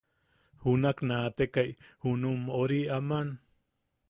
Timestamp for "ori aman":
2.63-3.27